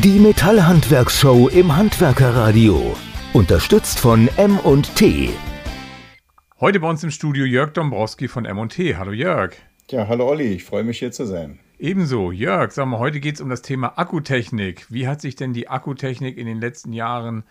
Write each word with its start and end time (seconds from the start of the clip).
Die 0.00 0.18
Metallhandwerkshow 0.18 1.48
im 1.48 1.76
Handwerkerradio. 1.76 2.96
Unterstützt 3.34 4.00
von 4.00 4.26
M&T. 4.38 5.28
Heute 6.60 6.80
bei 6.80 6.88
uns 6.88 7.04
im 7.04 7.10
Studio 7.10 7.44
Jörg 7.44 7.74
Dombrowski 7.74 8.26
von 8.26 8.46
M&T. 8.46 8.96
Hallo 8.96 9.12
Jörg. 9.12 9.52
Ja, 9.90 10.08
hallo 10.08 10.28
Olli, 10.28 10.54
ich 10.54 10.64
freue 10.64 10.82
mich 10.82 10.98
hier 10.98 11.12
zu 11.12 11.26
sein. 11.26 11.58
Ebenso, 11.78 12.32
Jörg, 12.32 12.72
sag 12.72 12.86
mal, 12.86 13.00
heute 13.00 13.20
geht 13.20 13.34
es 13.34 13.42
um 13.42 13.50
das 13.50 13.60
Thema 13.60 13.98
Akkutechnik. 13.98 14.86
Wie 14.88 15.06
hat 15.06 15.20
sich 15.20 15.36
denn 15.36 15.52
die 15.52 15.68
Akkutechnik 15.68 16.38
in 16.38 16.46
den 16.46 16.58
letzten 16.58 16.94
Jahren 16.94 17.44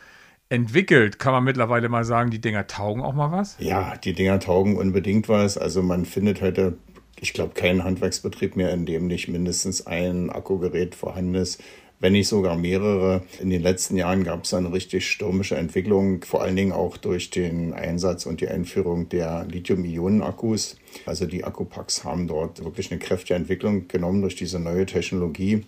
entwickelt? 0.50 1.20
Kann 1.20 1.34
man 1.34 1.44
mittlerweile 1.44 1.90
mal 1.90 2.06
sagen, 2.06 2.32
die 2.32 2.42
Dinger 2.42 2.66
taugen 2.66 3.04
auch 3.04 3.14
mal 3.14 3.32
was? 3.32 3.56
Ja, 3.60 3.96
die 3.98 4.14
Dinger 4.14 4.40
taugen 4.40 4.78
unbedingt 4.78 5.30
was. 5.30 5.60
Also 5.60 5.84
man 5.84 6.06
findet 6.06 6.42
heute, 6.42 6.80
ich 7.20 7.34
glaube, 7.34 7.54
keinen 7.54 7.84
Handwerksbetrieb 7.84 8.56
mehr, 8.56 8.74
in 8.74 8.88
dem 8.88 9.06
nicht 9.06 9.28
mindestens 9.28 9.86
ein 9.86 10.32
Akkugerät 10.32 10.96
vorhanden 10.96 11.36
ist 11.36 11.62
wenn 12.02 12.14
nicht 12.14 12.28
sogar 12.28 12.58
mehrere. 12.58 13.22
In 13.40 13.50
den 13.50 13.62
letzten 13.62 13.96
Jahren 13.96 14.24
gab 14.24 14.44
es 14.44 14.54
eine 14.54 14.74
richtig 14.74 15.10
stürmische 15.10 15.56
Entwicklung, 15.56 16.24
vor 16.26 16.42
allen 16.42 16.56
Dingen 16.56 16.72
auch 16.74 16.98
durch 16.98 17.30
den 17.30 17.74
Einsatz 17.74 18.26
und 18.26 18.42
die 18.42 18.48
Einführung 18.48 19.08
der 19.08 19.46
Lithium-Ionen-Akkus. 19.50 20.78
Also 21.06 21.26
die 21.26 21.46
Akkupacks 21.46 22.04
haben 22.04 22.28
dort 22.28 22.64
wirklich 22.66 22.92
eine 22.92 23.00
kräftige 23.00 23.36
Entwicklung 23.36 23.88
genommen 23.88 24.22
durch 24.22 24.36
diese 24.36 24.60
neue 24.60 24.86
Technologie. 24.86 25.64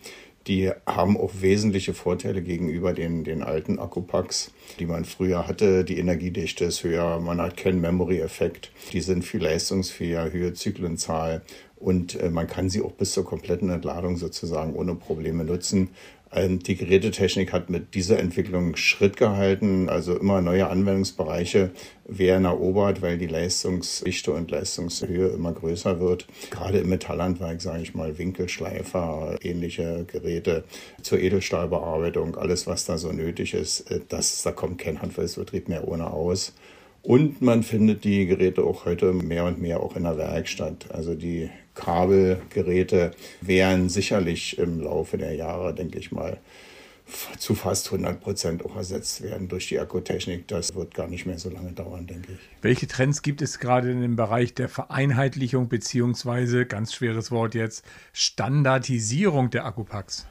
Die 0.47 0.71
haben 0.85 1.15
auch 1.15 1.31
wesentliche 1.39 1.93
Vorteile 1.93 2.41
gegenüber 2.41 2.91
den, 2.91 3.23
den 3.23 3.43
alten 3.43 3.79
Akkupacks, 3.79 4.51
die 4.77 4.85
man 4.85 5.05
früher 5.05 5.47
hatte. 5.47 5.85
Die 5.85 5.97
Energiedichte 5.97 6.65
ist 6.65 6.83
höher, 6.83 7.21
man 7.21 7.39
hat 7.39 7.55
keinen 7.55 7.79
Memory-Effekt. 7.79 8.71
Die 8.91 8.99
sind 8.99 9.23
viel 9.23 9.41
leistungsfähiger, 9.41 10.33
höhere 10.33 10.53
Zyklenzahl 10.53 11.43
und 11.83 12.15
äh, 12.15 12.29
man 12.29 12.47
kann 12.47 12.69
sie 12.69 12.81
auch 12.81 12.91
bis 12.91 13.11
zur 13.11 13.25
kompletten 13.25 13.69
Entladung 13.69 14.17
sozusagen 14.17 14.73
ohne 14.73 14.95
Probleme 14.95 15.43
nutzen. 15.43 15.89
Ähm, 16.33 16.59
die 16.59 16.75
Gerätetechnik 16.75 17.53
hat 17.53 17.69
mit 17.69 17.93
dieser 17.93 18.19
Entwicklung 18.19 18.75
Schritt 18.75 19.17
gehalten, 19.17 19.87
also 19.89 20.17
immer 20.17 20.41
neue 20.41 20.67
Anwendungsbereiche 20.67 21.71
werden 22.05 22.45
erobert, 22.45 23.01
weil 23.01 23.17
die 23.17 23.27
Leistungsdichte 23.27 24.31
und 24.31 24.49
Leistungshöhe 24.49 25.27
immer 25.29 25.53
größer 25.53 25.99
wird. 25.99 26.27
Gerade 26.49 26.79
im 26.79 26.89
Metallhandwerk, 26.89 27.61
sage 27.61 27.83
ich 27.83 27.93
mal, 27.93 28.17
Winkelschleifer, 28.17 29.37
ähnliche 29.41 30.05
Geräte 30.05 30.63
zur 31.01 31.19
Edelstahlbearbeitung, 31.19 32.35
alles, 32.35 32.65
was 32.67 32.85
da 32.85 32.97
so 32.97 33.11
nötig 33.11 33.53
ist, 33.53 33.91
äh, 33.91 34.01
das, 34.09 34.41
da 34.41 34.51
kommt 34.51 34.79
kein 34.79 35.01
Handwerksbetrieb 35.01 35.69
mehr 35.69 35.87
ohne 35.87 36.11
aus. 36.11 36.53
Und 37.03 37.41
man 37.41 37.63
findet 37.63 38.05
die 38.05 38.25
Geräte 38.25 38.63
auch 38.63 38.85
heute 38.85 39.11
mehr 39.11 39.43
und 39.43 39.61
mehr 39.61 39.81
auch 39.81 39.97
in 39.97 40.03
der 40.03 40.17
Werkstatt. 40.17 40.89
Also 40.89 41.15
die 41.15 41.49
Kabelgeräte 41.75 43.11
werden 43.41 43.89
sicherlich 43.89 44.57
im 44.57 44.79
Laufe 44.79 45.17
der 45.17 45.35
Jahre, 45.35 45.75
denke 45.75 45.99
ich 45.99 46.13
mal, 46.13 46.37
zu 47.37 47.55
fast 47.55 47.87
100 47.87 48.21
Prozent 48.21 48.63
auch 48.63 48.77
ersetzt 48.77 49.21
werden 49.21 49.49
durch 49.49 49.67
die 49.67 49.79
Akkutechnik. 49.79 50.47
Das 50.47 50.75
wird 50.75 50.93
gar 50.93 51.09
nicht 51.09 51.25
mehr 51.25 51.37
so 51.37 51.49
lange 51.49 51.73
dauern, 51.73 52.07
denke 52.07 52.31
ich. 52.31 52.39
Welche 52.61 52.87
Trends 52.87 53.21
gibt 53.21 53.41
es 53.41 53.59
gerade 53.59 53.91
in 53.91 54.01
dem 54.01 54.15
Bereich 54.15 54.53
der 54.53 54.69
Vereinheitlichung 54.69 55.67
beziehungsweise, 55.67 56.65
ganz 56.65 56.93
schweres 56.93 57.31
Wort 57.31 57.53
jetzt, 57.53 57.83
Standardisierung 58.13 59.49
der 59.49 59.65
Akkupacks? 59.65 60.25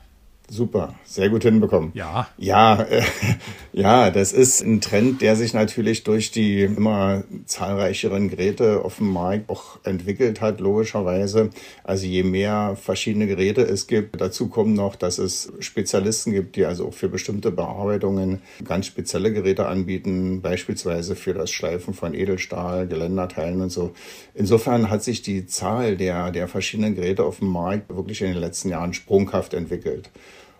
Super, 0.51 0.95
sehr 1.07 1.31
gut 1.31 1.45
hinbekommen. 1.45 1.93
Ja. 1.95 2.29
Ja, 2.37 2.83
äh, 2.83 3.03
ja, 3.73 4.11
das 4.11 4.35
ist 4.35 4.61
ein 4.61 4.83
Trend, 4.83 5.23
der 5.23 5.34
sich 5.34 5.55
natürlich 5.55 6.05
durch 6.05 6.31
die 6.31 6.65
immer 6.65 7.25
zahlreicheren 7.47 8.29
Geräte 8.29 8.84
auf 8.84 8.99
dem 8.99 9.12
Markt 9.12 9.49
auch 9.49 9.79
entwickelt 9.84 10.43
hat, 10.43 10.61
logischerweise. 10.61 11.49
Also 11.84 12.07
je 12.07 12.23
mehr 12.23 12.77
verschiedene 12.79 13.27
Geräte 13.27 13.62
es 13.62 13.87
gibt, 13.87 14.21
dazu 14.21 14.49
kommt 14.49 14.75
noch, 14.75 14.95
dass 14.95 15.19
es 15.19 15.53
Spezialisten 15.61 16.33
gibt, 16.33 16.56
die 16.56 16.67
also 16.67 16.89
auch 16.89 16.95
für 16.95 17.09
bestimmte 17.09 17.51
Bearbeitungen 17.51 18.43
ganz 18.62 18.87
spezielle 18.87 19.33
Geräte 19.33 19.67
anbieten, 19.67 20.43
beispielsweise 20.43 21.17
für 21.17 21.33
das 21.33 21.51
Schleifen 21.51 21.95
von 21.95 22.12
Edelstahl, 22.12 22.87
Geländerteilen 22.87 23.62
und 23.62 23.71
so. 23.71 23.93
Insofern 24.34 24.91
hat 24.91 25.03
sich 25.03 25.22
die 25.22 25.47
Zahl 25.47 25.97
der, 25.97 26.31
der 26.31 26.47
verschiedenen 26.47 26.95
Geräte 26.95 27.25
auf 27.25 27.39
dem 27.39 27.49
Markt 27.49 27.89
wirklich 27.95 28.21
in 28.21 28.28
den 28.28 28.39
letzten 28.39 28.69
Jahren 28.69 28.93
sprunghaft 28.93 29.55
entwickelt. 29.55 30.11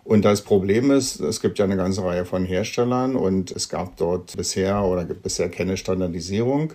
Und 0.05 0.25
das 0.25 0.43
Problem 0.43 0.91
ist, 0.91 1.21
es 1.21 1.41
gibt 1.41 1.59
ja 1.59 1.65
eine 1.65 1.77
ganze 1.77 2.05
Reihe 2.05 2.25
von 2.25 2.45
Herstellern 2.45 3.15
und 3.15 3.53
es 3.53 3.69
gab 3.69 3.97
dort 3.97 4.37
bisher 4.37 4.83
oder 4.83 5.05
gibt 5.05 5.23
bisher 5.23 5.49
keine 5.49 5.77
Standardisierung. 5.77 6.73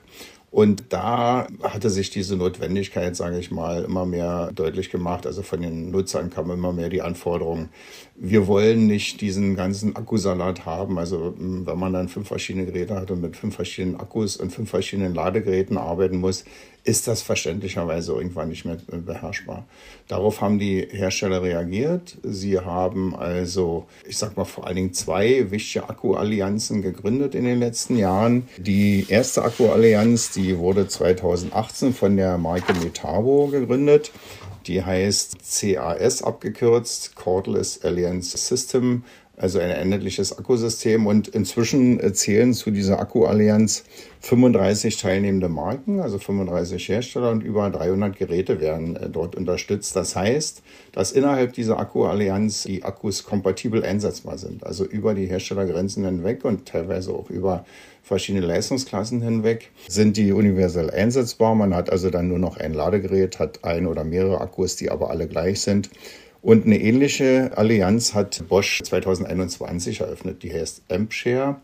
Und 0.50 0.86
da 0.94 1.46
hatte 1.62 1.90
sich 1.90 2.10
diese 2.10 2.38
Notwendigkeit, 2.38 3.18
sage 3.18 3.38
ich 3.38 3.52
mal, 3.52 3.84
immer 3.84 4.06
mehr 4.06 4.50
deutlich 4.56 4.90
gemacht. 4.90 5.28
Also 5.28 5.42
von 5.42 5.62
den 5.62 5.92
Nutzern 5.92 6.30
kam 6.30 6.50
immer 6.52 6.72
mehr 6.72 6.88
die 6.88 7.02
Anforderung, 7.02 7.68
wir 8.16 8.48
wollen 8.48 8.88
nicht 8.88 9.20
diesen 9.20 9.56
ganzen 9.56 9.96
Akkusalat 9.98 10.66
haben. 10.66 10.98
Also 10.98 11.36
wenn 11.38 11.78
man 11.78 11.92
dann 11.92 12.08
fünf 12.08 12.30
verschiedene 12.30 12.66
Geräte 12.66 12.96
hat 12.96 13.12
und 13.12 13.22
mit 13.22 13.36
fünf 13.36 13.56
verschiedenen 13.56 14.00
Akkus 14.00 14.38
und 14.38 14.52
fünf 14.52 14.70
verschiedenen 14.70 15.14
Ladegeräten 15.14 15.78
arbeiten 15.78 16.18
muss, 16.18 16.46
ist 16.88 17.08
das 17.08 17.22
verständlicherweise 17.22 18.14
irgendwann 18.14 18.48
nicht 18.48 18.64
mehr 18.64 18.78
beherrschbar. 18.88 19.66
Darauf 20.08 20.40
haben 20.40 20.58
die 20.58 20.88
Hersteller 20.90 21.44
reagiert. 21.44 22.18
Sie 22.24 22.60
haben 22.60 23.14
also, 23.14 23.88
ich 24.06 24.18
sag 24.18 24.38
mal, 24.38 24.46
vor 24.46 24.66
allen 24.66 24.78
Dingen 24.78 24.94
zwei 24.94 25.52
wichtige 25.52 25.90
Akkuallianzen 25.90 26.82
gegründet 26.82 27.36
in 27.36 27.44
den 27.44 27.60
letzten 27.60 27.98
Jahren. 27.98 28.48
Die 28.58 29.06
erste 29.10 29.44
Akkuallianz, 29.44 30.32
die 30.32 30.58
wurde 30.58 30.88
2018 30.88 31.94
von 31.94 32.16
der 32.16 32.38
Marke 32.38 32.74
Metabo 32.74 33.48
gegründet. 33.48 34.14
Die 34.68 34.84
heißt 34.84 35.38
CAS 35.40 36.24
abgekürzt, 36.24 37.16
Cordless 37.16 37.84
Alliance 37.84 38.38
System 38.38 39.04
also 39.38 39.60
ein 39.60 39.70
endliches 39.70 40.38
Akkusystem. 40.38 41.06
Und 41.06 41.28
inzwischen 41.28 42.14
zählen 42.14 42.54
zu 42.54 42.72
dieser 42.72 43.00
Akkuallianz 43.00 43.84
35 44.22 44.98
teilnehmende 44.98 45.48
Marken, 45.48 46.00
also 46.00 46.18
35 46.18 46.90
Hersteller 46.90 47.30
und 47.30 47.44
über 47.44 47.70
300 47.70 48.18
Geräte 48.18 48.60
werden 48.60 48.96
äh, 48.96 49.10
dort 49.10 49.36
unterstützt. 49.36 49.96
Das 49.96 50.16
heißt, 50.16 50.64
dass 50.92 51.12
innerhalb 51.12 51.54
dieser 51.54 51.80
Akkuallianz 51.80 52.64
die 52.64 52.84
Akkus 52.84 53.24
kompatibel 53.24 53.84
einsetzbar 53.84 54.40
sind, 54.40 54.66
also 54.66 54.84
über 54.84 55.14
die 55.14 55.28
Herstellergrenzen 55.28 56.04
hinweg 56.04 56.44
und 56.44 56.66
teilweise 56.68 57.12
auch 57.12 57.30
über 57.30 57.64
verschiedene 58.02 58.46
Leistungsklassen 58.46 59.22
hinweg 59.22 59.70
sind 59.88 60.18
die 60.18 60.32
universell 60.32 60.90
einsetzbar. 60.90 61.54
Man 61.54 61.76
hat 61.76 61.92
also 61.92 62.10
dann 62.10 62.30
nur 62.30 62.40
noch 62.40 62.58
ein 62.58 62.74
Ladegerät, 62.74 63.38
hat 63.38 63.64
ein 63.64 63.86
oder 63.86 64.04
mehrere 64.04 64.42
Akkus, 64.42 64.78
die 64.78 64.90
aber 64.90 65.12
alle 65.12 65.28
gleich 65.28 65.62
sind. 65.62 65.90
Und 66.42 66.66
eine 66.66 66.80
ähnliche 66.80 67.52
Allianz 67.56 68.14
hat 68.14 68.48
Bosch 68.48 68.82
2021 68.84 70.02
eröffnet, 70.02 70.44
die 70.44 70.54
heißt 70.54 70.84
AmpShare 70.90 71.58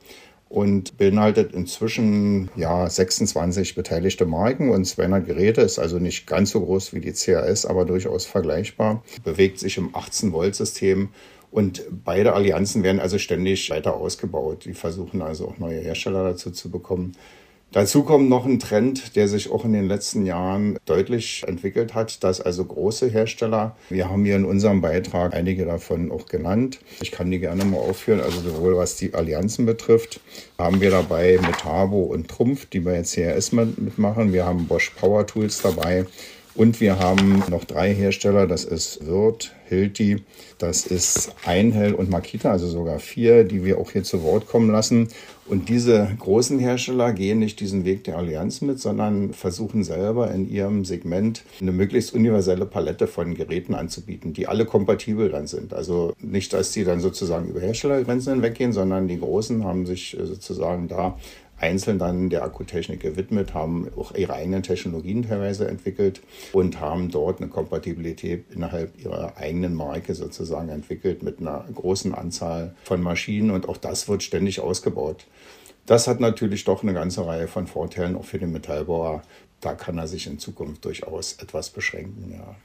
und 0.49 0.97
beinhaltet 0.97 1.53
inzwischen 1.53 2.49
ja 2.55 2.87
26 2.87 3.73
beteiligte 3.73 4.25
Marken 4.25 4.69
und 4.69 4.85
200 4.85 5.25
Geräte, 5.25 5.61
ist 5.61 5.79
also 5.79 5.97
nicht 5.97 6.27
ganz 6.27 6.51
so 6.51 6.61
groß 6.61 6.93
wie 6.93 6.99
die 6.99 7.11
CAS, 7.11 7.65
aber 7.65 7.85
durchaus 7.85 8.25
vergleichbar, 8.25 9.03
bewegt 9.23 9.57
sich 9.57 9.77
im 9.77 9.93
18-Volt-System 9.93 11.09
und 11.49 11.83
beide 12.03 12.33
Allianzen 12.33 12.83
werden 12.83 12.99
also 12.99 13.17
ständig 13.17 13.69
weiter 13.69 13.95
ausgebaut. 13.95 14.65
Die 14.65 14.73
versuchen 14.73 15.21
also 15.21 15.47
auch 15.47 15.57
neue 15.57 15.79
Hersteller 15.79 16.23
dazu 16.23 16.51
zu 16.51 16.69
bekommen. 16.69 17.15
Dazu 17.73 18.03
kommt 18.03 18.29
noch 18.29 18.45
ein 18.45 18.59
Trend, 18.59 19.15
der 19.15 19.27
sich 19.27 19.49
auch 19.49 19.65
in 19.65 19.73
den 19.73 19.87
letzten 19.87 20.27
Jahren 20.27 20.77
deutlich 20.85 21.43
entwickelt 21.47 21.95
hat, 21.95 22.23
dass 22.23 22.39
also 22.39 22.63
große 22.63 23.09
Hersteller, 23.09 23.75
wir 23.89 24.11
haben 24.11 24.23
hier 24.25 24.35
in 24.35 24.45
unserem 24.45 24.79
Beitrag 24.79 25.33
einige 25.33 25.65
davon 25.65 26.11
auch 26.11 26.27
genannt. 26.27 26.79
Ich 27.01 27.11
kann 27.11 27.31
die 27.31 27.39
gerne 27.39 27.65
mal 27.65 27.79
aufführen, 27.79 28.21
also 28.21 28.41
sowohl 28.41 28.77
was 28.77 28.95
die 28.97 29.15
Allianzen 29.15 29.65
betrifft, 29.65 30.19
haben 30.59 30.81
wir 30.81 30.91
dabei 30.91 31.39
Metabo 31.41 32.03
und 32.03 32.27
Trumpf, 32.27 32.67
die 32.67 32.79
bei 32.79 33.01
CRS 33.01 33.53
mitmachen. 33.53 34.33
Wir 34.33 34.45
haben 34.45 34.67
Bosch 34.67 34.91
Power 34.91 35.25
Tools 35.25 35.63
dabei. 35.63 36.05
Und 36.55 36.79
wir 36.79 36.99
haben 36.99 37.41
noch 37.49 37.63
drei 37.63 37.95
Hersteller, 37.95 38.45
das 38.45 38.63
ist 38.63 39.07
Wirth, 39.07 39.53
Hilti, 39.65 40.23
das 40.59 40.85
ist 40.85 41.33
Einhell 41.45 41.95
und 41.95 42.11
Makita, 42.11 42.51
also 42.51 42.67
sogar 42.67 42.99
vier, 42.99 43.43
die 43.43 43.65
wir 43.65 43.79
auch 43.79 43.89
hier 43.89 44.03
zu 44.03 44.21
Wort 44.21 44.45
kommen 44.45 44.69
lassen. 44.69 45.07
Und 45.47 45.67
diese 45.67 46.15
großen 46.19 46.59
Hersteller 46.59 47.11
gehen 47.11 47.39
nicht 47.39 47.59
diesen 47.59 47.85
Weg 47.85 48.03
der 48.03 48.17
Allianz 48.17 48.61
mit, 48.61 48.79
sondern 48.79 49.33
versuchen 49.33 49.83
selber 49.83 50.31
in 50.31 50.47
ihrem 50.47 50.85
Segment 50.85 51.43
eine 51.59 51.71
möglichst 51.71 52.13
universelle 52.13 52.67
Palette 52.67 53.07
von 53.07 53.33
Geräten 53.33 53.73
anzubieten, 53.73 54.33
die 54.33 54.45
alle 54.47 54.65
kompatibel 54.65 55.29
dann 55.29 55.47
sind. 55.47 55.73
Also 55.73 56.13
nicht, 56.21 56.53
dass 56.53 56.71
die 56.71 56.83
dann 56.83 56.99
sozusagen 56.99 57.49
über 57.49 57.61
Herstellergrenzen 57.61 58.33
hinweggehen, 58.33 58.73
sondern 58.73 59.07
die 59.07 59.19
Großen 59.19 59.63
haben 59.65 59.87
sich 59.87 60.15
sozusagen 60.21 60.87
da 60.87 61.17
einzeln 61.63 61.97
dann 61.97 62.29
der 62.29 62.43
Akkutechnik 62.43 62.99
gewidmet, 62.99 63.53
haben 63.53 63.89
auch 63.97 64.13
ihre 64.13 64.33
eigenen 64.33 64.63
Technologien 64.63 65.23
teilweise 65.23 65.67
entwickelt 65.67 66.21
und 66.51 66.81
haben 66.81 67.09
dort 67.09 67.39
eine 67.39 67.49
Kompatibilität 67.49 68.45
innerhalb 68.51 68.99
ihrer 68.99 69.37
eigenen 69.37 69.73
Marke 69.73 70.13
sozusagen 70.13 70.67
entwickelt 70.67 71.23
mit 71.23 71.39
einer 71.39 71.65
großen 71.73 72.13
Anzahl 72.13 72.75
von 72.83 73.01
Maschinen 73.01 73.51
und 73.51 73.69
auch 73.69 73.77
das 73.77 74.09
wird 74.09 74.23
ständig 74.23 74.59
ausgebaut. 74.59 75.25
Das 75.85 76.07
hat 76.07 76.19
natürlich 76.19 76.65
doch 76.65 76.83
eine 76.83 76.93
ganze 76.93 77.25
Reihe 77.25 77.47
von 77.47 77.65
Vorteilen 77.67 78.17
auch 78.17 78.25
für 78.25 78.39
den 78.39 78.51
Metallbauer. 78.51 79.21
Da 79.61 79.73
kann 79.73 79.97
er 79.97 80.07
sich 80.07 80.27
in 80.27 80.39
Zukunft 80.39 80.83
durchaus 80.83 81.33
etwas 81.33 81.69
beschränken, 81.69 82.33
ja. 82.33 82.55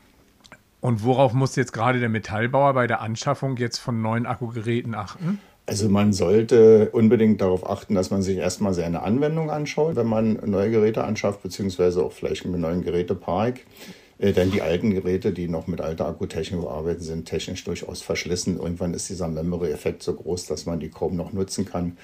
Und 0.80 1.04
worauf 1.04 1.32
muss 1.32 1.56
jetzt 1.56 1.72
gerade 1.72 2.00
der 2.00 2.08
Metallbauer 2.08 2.74
bei 2.74 2.86
der 2.86 3.00
Anschaffung 3.00 3.56
jetzt 3.56 3.78
von 3.78 4.00
neuen 4.02 4.26
Akkugeräten 4.26 4.94
achten? 4.94 5.40
Also 5.69 5.91
man 5.91 6.15
sollte 6.15 6.88
unbedingt 6.93 7.43
darauf 7.43 7.69
achten, 7.69 7.94
dass 7.94 8.11
man 8.11 8.23
sich 8.23 8.38
erstmal 8.38 8.73
seine 8.73 9.03
Anwendung 9.03 9.50
anschaut, 9.50 9.97
wenn 9.97 10.06
man 10.06 10.38
neue 10.47 10.70
Geräte 10.70 11.05
anschafft, 11.05 11.43
beziehungsweise 11.43 12.03
auch 12.03 12.12
vielleicht 12.12 12.47
einen 12.47 12.62
neuen 12.62 12.82
Gerätepark. 12.82 13.61
Äh, 14.19 14.32
denn 14.32 14.50
die 14.50 14.62
alten 14.62 14.93
Geräte, 14.93 15.31
die 15.31 15.47
noch 15.47 15.67
mit 15.67 15.82
alter 15.82 16.06
Akkutechnik 16.06 16.65
arbeiten, 16.65 17.03
sind 17.03 17.26
technisch 17.26 17.65
durchaus 17.65 18.00
verschlissen. 18.00 18.59
Irgendwann 18.59 18.94
ist 18.94 19.11
dieser 19.11 19.29
Memory-Effekt 19.29 20.03
so 20.03 20.15
groß, 20.15 20.47
dass 20.47 20.65
man 20.65 20.81
die 20.81 20.88
kaum 20.88 21.17
noch 21.17 21.35
nutzen 21.35 21.67
kann. 21.67 21.99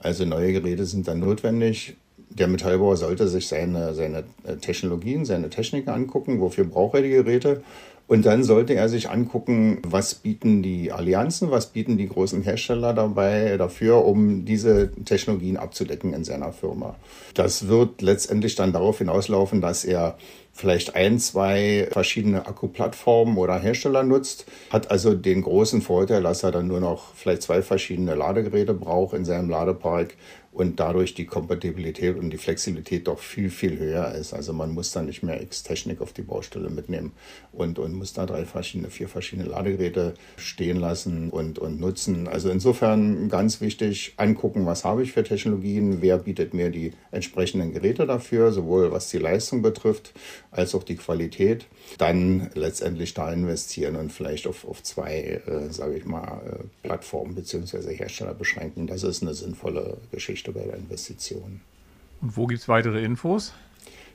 Also 0.00 0.24
neue 0.24 0.52
Geräte 0.52 0.86
sind 0.86 1.08
dann 1.08 1.18
notwendig. 1.18 1.96
Der 2.30 2.46
Metallbauer 2.46 2.96
sollte 2.96 3.26
sich 3.26 3.48
seine, 3.48 3.94
seine 3.94 4.22
äh, 4.44 4.58
Technologien, 4.60 5.24
seine 5.24 5.50
Techniken 5.50 5.90
angucken. 5.90 6.38
Wofür 6.38 6.66
braucht 6.66 6.94
er 6.94 7.02
die 7.02 7.10
Geräte? 7.10 7.62
Und 8.08 8.24
dann 8.24 8.42
sollte 8.42 8.74
er 8.74 8.88
sich 8.88 9.10
angucken, 9.10 9.82
was 9.86 10.14
bieten 10.14 10.62
die 10.62 10.90
Allianzen, 10.90 11.50
was 11.50 11.66
bieten 11.66 11.98
die 11.98 12.08
großen 12.08 12.42
Hersteller 12.42 12.94
dabei 12.94 13.56
dafür, 13.58 14.04
um 14.06 14.46
diese 14.46 14.90
Technologien 15.04 15.58
abzudecken 15.58 16.14
in 16.14 16.24
seiner 16.24 16.52
Firma. 16.52 16.96
Das 17.34 17.68
wird 17.68 18.00
letztendlich 18.00 18.54
dann 18.54 18.72
darauf 18.72 18.98
hinauslaufen, 18.98 19.60
dass 19.60 19.84
er 19.84 20.16
vielleicht 20.58 20.96
ein, 20.96 21.20
zwei 21.20 21.88
verschiedene 21.92 22.46
Akkuplattformen 22.46 23.36
oder 23.36 23.60
Hersteller 23.60 24.02
nutzt, 24.02 24.46
hat 24.70 24.90
also 24.90 25.14
den 25.14 25.42
großen 25.42 25.82
Vorteil, 25.82 26.24
dass 26.24 26.42
er 26.42 26.50
dann 26.50 26.66
nur 26.66 26.80
noch 26.80 27.14
vielleicht 27.14 27.42
zwei 27.42 27.62
verschiedene 27.62 28.16
Ladegeräte 28.16 28.74
braucht 28.74 29.14
in 29.14 29.24
seinem 29.24 29.48
Ladepark 29.48 30.16
und 30.58 30.80
dadurch 30.80 31.14
die 31.14 31.26
Kompatibilität 31.26 32.16
und 32.16 32.30
die 32.30 32.36
Flexibilität 32.36 33.06
doch 33.06 33.20
viel, 33.20 33.48
viel 33.48 33.78
höher 33.78 34.12
ist. 34.16 34.34
Also 34.34 34.52
man 34.52 34.72
muss 34.72 34.90
da 34.90 35.02
nicht 35.02 35.22
mehr 35.22 35.40
X-Technik 35.40 36.00
auf 36.00 36.12
die 36.12 36.22
Baustelle 36.22 36.68
mitnehmen 36.68 37.12
und, 37.52 37.78
und 37.78 37.94
muss 37.94 38.12
da 38.12 38.26
drei 38.26 38.44
verschiedene, 38.44 38.90
vier 38.90 39.08
verschiedene 39.08 39.48
Ladegeräte 39.48 40.14
stehen 40.36 40.78
lassen 40.78 41.30
und, 41.30 41.60
und 41.60 41.78
nutzen. 41.78 42.26
Also 42.26 42.50
insofern 42.50 43.28
ganz 43.28 43.60
wichtig, 43.60 44.14
angucken, 44.16 44.66
was 44.66 44.84
habe 44.84 45.04
ich 45.04 45.12
für 45.12 45.22
Technologien, 45.22 46.02
wer 46.02 46.18
bietet 46.18 46.54
mir 46.54 46.70
die 46.70 46.92
entsprechenden 47.12 47.72
Geräte 47.72 48.04
dafür, 48.04 48.50
sowohl 48.50 48.90
was 48.90 49.10
die 49.10 49.18
Leistung 49.18 49.62
betrifft, 49.62 50.12
als 50.50 50.74
auch 50.74 50.82
die 50.82 50.96
Qualität. 50.96 51.66
Dann 51.98 52.50
letztendlich 52.54 53.14
da 53.14 53.32
investieren 53.32 53.96
und 53.96 54.12
vielleicht 54.12 54.46
auf, 54.46 54.66
auf 54.66 54.82
zwei, 54.82 55.40
äh, 55.46 55.70
sage 55.70 55.96
ich 55.96 56.04
mal, 56.04 56.40
äh, 56.46 56.86
Plattformen 56.86 57.34
bzw. 57.34 57.94
Hersteller 57.94 58.34
beschränken. 58.34 58.86
Das 58.86 59.02
ist 59.02 59.22
eine 59.22 59.34
sinnvolle 59.34 59.98
Geschichte 60.10 60.52
bei 60.52 60.62
der 60.62 60.76
Investition. 60.76 61.60
Und 62.20 62.36
wo 62.36 62.46
gibt 62.46 62.60
es 62.60 62.68
weitere 62.68 63.02
Infos? 63.02 63.52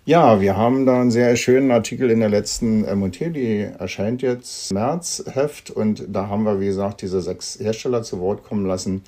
Ja, 0.06 0.42
wir 0.42 0.58
haben 0.58 0.86
da 0.86 1.00
einen 1.00 1.12
sehr 1.12 1.38
schönen 1.38 1.72
Artikel 1.72 2.10
in 2.10 2.20
der 2.20 2.28
letzten 2.28 2.82
MT, 2.82 3.34
die 3.34 3.60
erscheint 3.80 4.22
jetzt 4.22 4.74
März 4.74 5.24
Heft 5.32 5.72
und 5.72 6.04
da 6.10 6.28
haben 6.28 6.44
wir, 6.44 6.60
wie 6.60 6.66
gesagt, 6.66 7.02
diese 7.02 7.22
sechs 7.22 7.58
Hersteller 7.58 8.04
zu 8.04 8.20
Wort 8.20 8.44
kommen 8.44 8.66
lassen 8.66 9.04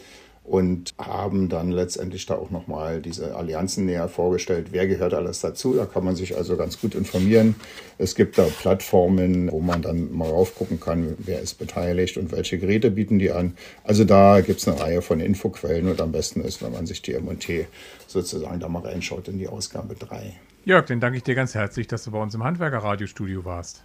und 0.47 0.93
haben 0.99 1.49
dann 1.49 1.71
letztendlich 1.71 2.25
da 2.25 2.35
auch 2.35 2.51
nochmal 2.51 3.01
diese 3.01 3.35
Allianzen 3.35 3.85
näher 3.85 4.07
vorgestellt. 4.07 4.67
Wer 4.71 4.87
gehört 4.87 5.13
alles 5.13 5.41
dazu? 5.41 5.73
Da 5.73 5.85
kann 5.85 6.05
man 6.05 6.15
sich 6.15 6.37
also 6.37 6.55
ganz 6.55 6.79
gut 6.79 6.93
informieren. 6.93 7.55
Es 7.97 8.13
gibt 8.13 8.37
da 8.37 8.43
Plattformen, 8.43 9.51
wo 9.51 9.59
man 9.59 9.81
dann 9.81 10.11
mal 10.13 10.29
raufgucken 10.29 10.79
kann, 10.79 11.15
wer 11.17 11.41
ist 11.41 11.55
beteiligt 11.55 12.17
und 12.17 12.31
welche 12.31 12.59
Geräte 12.59 12.91
bieten 12.91 13.17
die 13.17 13.31
an. 13.31 13.57
Also 13.83 14.03
da 14.03 14.41
gibt 14.41 14.59
es 14.59 14.67
eine 14.67 14.79
Reihe 14.79 15.01
von 15.01 15.19
Infoquellen 15.19 15.87
und 15.87 15.99
am 15.99 16.11
besten 16.11 16.41
ist, 16.41 16.61
wenn 16.61 16.71
man 16.71 16.85
sich 16.85 17.01
die 17.01 17.13
MT 17.13 17.67
sozusagen 18.05 18.59
da 18.59 18.69
mal 18.69 18.83
reinschaut 18.83 19.27
in 19.27 19.39
die 19.39 19.47
Ausgabe 19.47 19.95
3. 19.95 20.33
Jörg, 20.65 20.85
dann 20.85 20.99
danke 20.99 21.17
ich 21.17 21.23
dir 21.23 21.35
ganz 21.35 21.55
herzlich, 21.55 21.87
dass 21.87 22.03
du 22.03 22.11
bei 22.11 22.21
uns 22.21 22.35
im 22.35 22.43
Handwerker-Radiostudio 22.43 23.45
warst. 23.45 23.83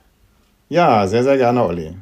Ja, 0.69 1.07
sehr, 1.07 1.25
sehr 1.25 1.37
gerne, 1.37 1.65
Olli. 1.65 1.95